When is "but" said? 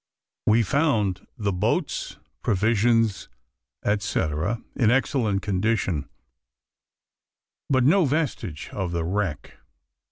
7.69-7.83